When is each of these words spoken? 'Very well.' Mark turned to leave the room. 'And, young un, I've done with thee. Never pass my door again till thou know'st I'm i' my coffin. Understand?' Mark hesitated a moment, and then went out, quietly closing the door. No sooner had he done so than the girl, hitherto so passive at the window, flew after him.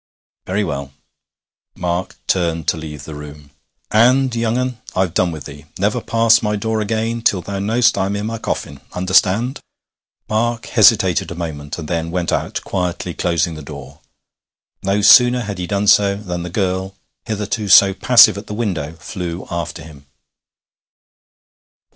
'Very 0.47 0.63
well.' 0.63 0.91
Mark 1.75 2.15
turned 2.25 2.67
to 2.67 2.75
leave 2.75 3.03
the 3.03 3.13
room. 3.13 3.51
'And, 3.91 4.35
young 4.35 4.57
un, 4.57 4.79
I've 4.95 5.13
done 5.13 5.31
with 5.31 5.45
thee. 5.45 5.67
Never 5.77 6.01
pass 6.01 6.41
my 6.41 6.55
door 6.55 6.81
again 6.81 7.21
till 7.21 7.43
thou 7.43 7.59
know'st 7.59 7.99
I'm 7.99 8.15
i' 8.15 8.23
my 8.23 8.39
coffin. 8.39 8.81
Understand?' 8.93 9.59
Mark 10.27 10.65
hesitated 10.65 11.29
a 11.29 11.35
moment, 11.35 11.77
and 11.77 11.87
then 11.87 12.09
went 12.09 12.31
out, 12.31 12.61
quietly 12.63 13.13
closing 13.13 13.53
the 13.53 13.61
door. 13.61 13.99
No 14.81 15.01
sooner 15.01 15.41
had 15.41 15.59
he 15.59 15.67
done 15.67 15.85
so 15.85 16.15
than 16.15 16.41
the 16.41 16.49
girl, 16.49 16.95
hitherto 17.25 17.67
so 17.69 17.93
passive 17.93 18.39
at 18.39 18.47
the 18.47 18.55
window, 18.55 18.93
flew 18.93 19.45
after 19.51 19.83
him. 19.83 20.07